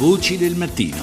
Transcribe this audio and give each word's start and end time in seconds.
Voci 0.00 0.38
del 0.38 0.54
mattino. 0.54 0.96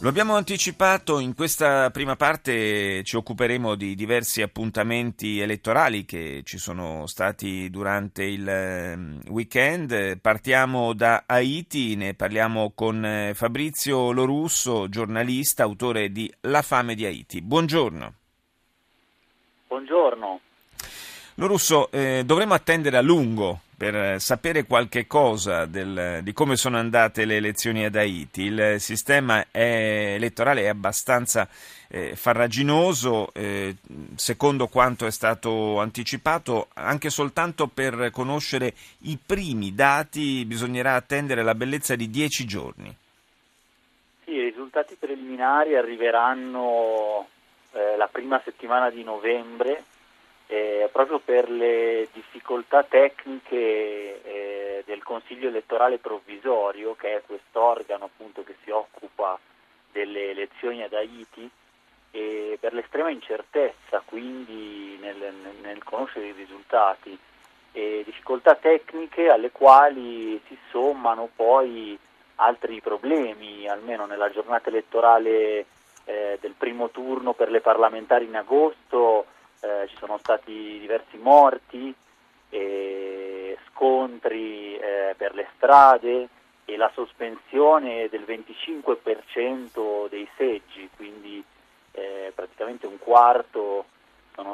Lo 0.00 0.08
abbiamo 0.08 0.36
anticipato, 0.36 1.18
in 1.18 1.34
questa 1.34 1.90
prima 1.90 2.16
parte 2.16 3.02
ci 3.04 3.16
occuperemo 3.16 3.74
di 3.74 3.94
diversi 3.94 4.40
appuntamenti 4.40 5.38
elettorali 5.38 6.06
che 6.06 6.40
ci 6.44 6.56
sono 6.56 7.06
stati 7.06 7.68
durante 7.68 8.24
il 8.24 8.48
ehm, 8.48 9.20
weekend. 9.28 10.18
Partiamo 10.18 10.94
da 10.94 11.24
Haiti, 11.26 11.94
ne 11.94 12.14
parliamo 12.14 12.72
con 12.74 13.04
eh, 13.04 13.34
Fabrizio 13.34 14.10
Lorusso, 14.10 14.88
giornalista, 14.88 15.64
autore 15.64 16.10
di 16.10 16.32
La 16.40 16.62
fame 16.62 16.94
di 16.94 17.04
Haiti. 17.04 17.42
Buongiorno. 17.42 18.14
Buongiorno. 19.68 20.40
Lorusso, 21.34 21.90
eh, 21.90 22.22
dovremo 22.24 22.54
attendere 22.54 22.96
a 22.96 23.02
lungo 23.02 23.60
per 23.82 24.20
sapere 24.20 24.62
qualche 24.62 25.08
cosa 25.08 25.64
del, 25.64 26.20
di 26.22 26.32
come 26.32 26.54
sono 26.54 26.78
andate 26.78 27.24
le 27.24 27.34
elezioni 27.34 27.84
ad 27.84 27.96
Haiti. 27.96 28.42
Il 28.42 28.76
sistema 28.78 29.46
è, 29.50 30.14
elettorale 30.14 30.62
è 30.62 30.68
abbastanza 30.68 31.48
eh, 31.88 32.14
farraginoso, 32.14 33.32
eh, 33.34 33.74
secondo 34.14 34.68
quanto 34.68 35.04
è 35.04 35.10
stato 35.10 35.80
anticipato, 35.80 36.68
anche 36.74 37.10
soltanto 37.10 37.66
per 37.66 38.10
conoscere 38.12 38.72
i 39.00 39.18
primi 39.18 39.74
dati 39.74 40.44
bisognerà 40.44 40.94
attendere 40.94 41.42
la 41.42 41.56
bellezza 41.56 41.96
di 41.96 42.08
dieci 42.08 42.44
giorni. 42.44 42.96
Sì, 44.22 44.30
i 44.30 44.42
risultati 44.42 44.94
preliminari 44.94 45.74
arriveranno 45.74 47.26
eh, 47.72 47.96
la 47.96 48.06
prima 48.06 48.40
settimana 48.44 48.90
di 48.90 49.02
novembre 49.02 49.82
eh, 50.52 50.90
proprio 50.92 51.18
per 51.18 51.48
le 51.48 52.08
difficoltà 52.12 52.82
tecniche 52.82 54.22
eh, 54.22 54.82
del 54.84 55.02
Consiglio 55.02 55.48
elettorale 55.48 55.96
provvisorio, 55.96 56.94
che 56.94 57.16
è 57.16 57.22
quest'organo 57.24 58.04
appunto 58.04 58.44
che 58.44 58.56
si 58.62 58.68
occupa 58.68 59.38
delle 59.90 60.28
elezioni 60.28 60.82
ad 60.82 60.92
Haiti, 60.92 61.48
e 62.10 62.58
per 62.60 62.74
l'estrema 62.74 63.08
incertezza 63.08 64.02
quindi 64.04 64.98
nel, 65.00 65.32
nel, 65.62 65.82
conoscere 65.82 66.26
i 66.26 66.32
risultati 66.32 67.18
e 67.72 68.02
difficoltà 68.04 68.54
tecniche 68.54 69.30
alle 69.30 69.52
quali 69.52 70.38
si 70.48 70.58
sommano 70.70 71.30
poi 71.34 71.98
altri 72.34 72.82
problemi, 72.82 73.66
almeno 73.66 74.04
nella 74.04 74.30
giornata 74.30 74.68
elettorale 74.68 75.64
eh, 76.04 76.36
del 76.42 76.52
primo 76.58 76.90
turno 76.90 77.32
per 77.32 77.50
le 77.50 77.62
parlamentari 77.62 78.26
in 78.26 78.36
agosto 78.36 79.24
eh, 79.62 79.88
ci 79.88 79.96
sono 79.96 80.18
stati 80.18 80.78
diversi 80.78 81.16
morti, 81.16 81.94
eh, 82.50 83.56
scontri 83.70 84.76
eh, 84.76 85.14
per 85.16 85.34
le 85.34 85.48
strade 85.56 86.28
e 86.64 86.76
la 86.76 86.90
sospensione 86.94 88.08
del 88.08 88.22
25% 88.22 90.08
dei 90.08 90.28
seggi, 90.36 90.88
quindi 90.94 91.42
eh, 91.92 92.30
praticamente 92.34 92.86
un 92.86 92.98
quarto 92.98 93.86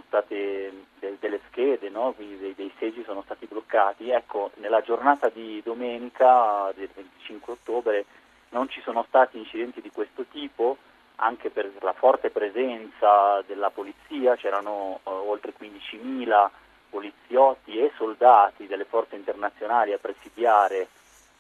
state 0.09 0.73
de- 0.99 1.17
delle 1.21 1.41
schede, 1.49 1.89
no? 1.89 2.15
dei-, 2.17 2.55
dei, 2.55 2.73
seggi 2.79 3.03
sono 3.05 3.23
stati 3.23 3.47
bloccati. 3.47 4.11
Ecco, 4.11 4.51
nella 4.57 4.81
giornata 4.83 5.29
di 5.29 5.61
domenica 5.63 6.73
del 6.75 6.89
25 6.93 7.53
ottobre 7.53 8.05
non 8.51 8.69
ci 8.69 8.81
sono 8.81 9.05
stati 9.07 9.39
incidenti 9.39 9.81
di 9.81 9.91
questo 9.91 10.25
tipo, 10.31 10.79
anche 11.21 11.51
per 11.51 11.71
la 11.81 11.93
forte 11.93 12.31
presenza 12.31 13.43
della 13.47 13.71
polizia, 13.71 14.37
c'erano 14.37 15.01
eh, 15.05 15.11
oltre 15.11 15.53
15.000 15.59 16.49
poliziotti 16.91 17.79
e 17.79 17.93
soldati 17.97 18.67
delle 18.67 18.85
forze 18.85 19.17
internazionali 19.17 19.93
a 19.93 19.99
presidiare 19.99 20.89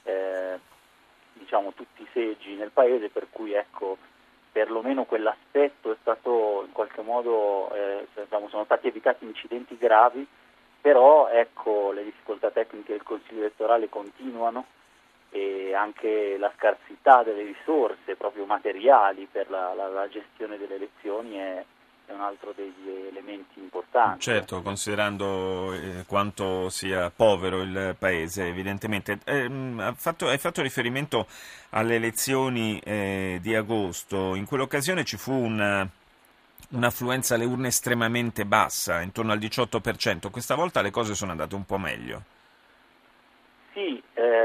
eh, 0.04 0.58
diciamo, 1.32 1.72
tutti 1.72 2.02
i 2.02 2.08
seggi 2.12 2.54
nel 2.54 2.70
paese, 2.70 3.08
per 3.08 3.28
cui 3.30 3.52
ecco, 3.52 3.96
perlomeno 4.50 5.04
quell'aspetto 5.04 5.92
è 5.92 5.96
stato 6.00 6.64
in 6.66 6.72
qualche 6.72 7.02
modo, 7.02 7.72
eh, 7.72 8.06
diciamo, 8.14 8.48
sono 8.48 8.64
stati 8.64 8.88
evitati 8.88 9.24
incidenti 9.24 9.76
gravi, 9.78 10.26
però 10.80 11.28
ecco, 11.28 11.92
le 11.92 12.04
difficoltà 12.04 12.50
tecniche 12.50 12.92
del 12.92 13.02
Consiglio 13.02 13.40
elettorale 13.40 13.88
continuano 13.88 14.66
e 15.30 15.74
anche 15.74 16.36
la 16.38 16.52
scarsità 16.56 17.22
delle 17.22 17.42
risorse 17.42 18.16
proprio 18.16 18.46
materiali 18.46 19.28
per 19.30 19.50
la, 19.50 19.74
la, 19.74 19.88
la 19.88 20.08
gestione 20.08 20.56
delle 20.56 20.76
elezioni 20.76 21.36
è, 21.36 21.64
è, 22.06 22.12
un 22.12 22.20
altro 22.20 22.52
degli 22.54 23.06
elementi 23.08 23.58
importanti. 23.60 24.20
Certo, 24.20 24.62
considerando 24.62 25.72
eh, 25.74 26.04
quanto 26.06 26.70
sia 26.70 27.10
povero 27.14 27.60
il 27.60 27.94
paese, 27.98 28.46
evidentemente. 28.46 29.18
Eh, 29.24 29.92
fatto, 29.94 30.28
hai 30.28 30.38
fatto 30.38 30.62
riferimento 30.62 31.26
alle 31.70 31.96
elezioni 31.96 32.80
eh, 32.82 33.38
di 33.42 33.54
agosto, 33.54 34.34
in 34.34 34.46
quell'occasione 34.46 35.04
ci 35.04 35.16
fu 35.16 35.32
una 35.32 35.86
un'affluenza 36.70 37.34
alle 37.34 37.44
urne 37.44 37.68
estremamente 37.68 38.44
bassa, 38.44 39.00
intorno 39.00 39.32
al 39.32 39.38
18%. 39.38 40.30
Questa 40.30 40.54
volta 40.54 40.82
le 40.82 40.90
cose 40.90 41.14
sono 41.14 41.30
andate 41.30 41.54
un 41.54 41.64
po' 41.64 41.78
meglio. 41.78 42.22
Sì, 43.72 44.02
eh, 44.14 44.37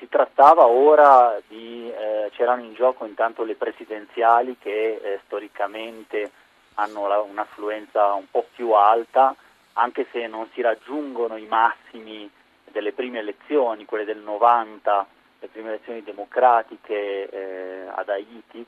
si 0.00 0.08
trattava 0.08 0.66
ora 0.66 1.38
di, 1.46 1.88
eh, 1.88 2.30
c'erano 2.32 2.62
in 2.62 2.72
gioco 2.72 3.04
intanto 3.04 3.44
le 3.44 3.54
presidenziali 3.54 4.56
che 4.58 4.94
eh, 4.96 5.20
storicamente 5.26 6.30
hanno 6.74 7.06
la, 7.06 7.20
un'affluenza 7.20 8.14
un 8.14 8.24
po' 8.30 8.46
più 8.54 8.72
alta, 8.72 9.36
anche 9.74 10.06
se 10.10 10.26
non 10.26 10.48
si 10.54 10.62
raggiungono 10.62 11.36
i 11.36 11.46
massimi 11.46 12.28
delle 12.64 12.92
prime 12.92 13.18
elezioni, 13.18 13.84
quelle 13.84 14.04
del 14.04 14.18
90, 14.18 15.06
le 15.40 15.48
prime 15.48 15.68
elezioni 15.68 16.02
democratiche 16.02 17.28
eh, 17.28 17.86
ad 17.94 18.08
Haiti, 18.08 18.64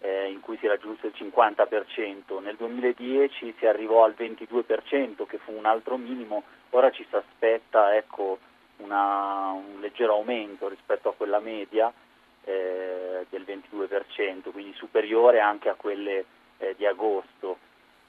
eh, 0.00 0.30
in 0.30 0.40
cui 0.40 0.58
si 0.58 0.66
raggiunse 0.66 1.06
il 1.06 1.14
50%, 1.16 2.42
nel 2.42 2.56
2010 2.56 3.54
si 3.58 3.66
arrivò 3.66 4.04
al 4.04 4.14
22%, 4.16 5.24
che 5.26 5.38
fu 5.38 5.56
un 5.56 5.64
altro 5.64 5.96
minimo, 5.96 6.42
ora 6.70 6.90
ci 6.90 7.06
si 7.08 7.16
aspetta 7.16 7.96
ecco, 7.96 8.38
una, 8.78 9.50
un 9.50 9.80
leggero 9.80 10.14
aumento 10.14 10.68
rispetto 10.68 11.08
a 11.08 11.14
quella 11.14 11.38
media 11.38 11.92
eh, 12.44 13.26
del 13.28 13.42
22%, 13.42 14.50
quindi 14.50 14.74
superiore 14.74 15.40
anche 15.40 15.68
a 15.68 15.74
quelle 15.74 16.24
eh, 16.58 16.74
di 16.76 16.86
agosto, 16.86 17.58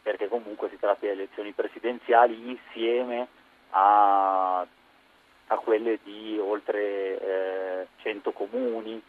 perché 0.01 0.27
comunque 0.27 0.69
si 0.69 0.77
tratta 0.79 1.05
di 1.05 1.11
elezioni 1.11 1.51
presidenziali 1.51 2.49
insieme 2.49 3.27
a, 3.71 4.59
a 4.59 5.57
quelle 5.57 5.99
di 6.03 6.37
oltre 6.39 7.19
eh, 7.19 7.87
100 8.01 8.31
comuni 8.31 9.01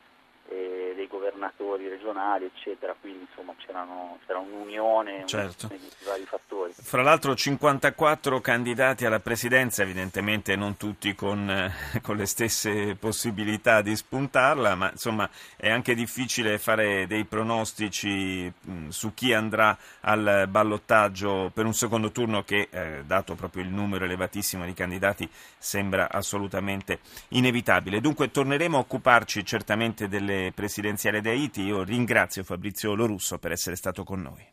eh, 0.49 0.93
dei 0.95 1.07
governatori 1.07 1.89
regionali, 1.89 2.47
eccetera, 2.47 2.95
quindi 2.99 3.27
insomma 3.29 3.55
c'erano, 3.59 4.19
c'era 4.27 4.39
un'unione 4.39 5.25
certo. 5.27 5.67
di 5.69 5.79
vari 6.05 6.25
fattori. 6.25 6.73
Fra 6.73 7.03
l'altro 7.03 7.35
54 7.35 8.41
candidati 8.41 9.05
alla 9.05 9.21
presidenza, 9.21 9.83
evidentemente 9.83 10.57
non 10.57 10.77
tutti 10.77 11.15
con, 11.15 11.51
eh, 11.51 12.01
con, 12.01 12.17
le 12.17 12.27
stesse 12.27 12.97
possibilità 12.97 13.83
di 13.83 13.95
spuntarla, 13.95 14.75
ma 14.75 14.91
insomma 14.91 15.29
è 15.57 15.69
anche 15.69 15.95
difficile 15.95 16.59
fare 16.59 17.07
dei 17.07 17.25
pronostici 17.25 18.53
mh, 18.61 18.89
su 18.89 19.15
chi 19.15 19.33
andrà 19.33 19.77
al 20.01 20.47
ballottaggio 20.49 21.51
per 21.53 21.67
un 21.67 21.75
secondo 21.75 22.11
turno 22.13 22.43
che, 22.43 22.69
eh, 22.71 23.03
dato 23.05 23.35
proprio 23.35 23.63
il 23.63 23.71
numero 23.71 24.05
elevatissimo 24.05 24.65
di 24.65 24.75
candidati, 24.75 25.29
sembra 25.59 26.09
assolutamente 26.11 27.01
inevitabile. 27.29 28.01
Dunque 28.01 28.31
torneremo 28.31 28.77
a 28.77 28.81
occuparci 28.81 29.45
certamente 29.45 30.09
delle 30.09 30.36
presidenziali 30.55 31.21
di 31.21 31.29
Haiti. 31.29 31.63
Io 31.63 31.83
ringrazio 31.83 32.43
Fabrizio 32.45 32.95
Lorusso 32.95 33.39
per 33.39 33.53
essere 33.53 33.77
stato 33.77 34.03
con 34.03 34.23
noi. 34.23 34.45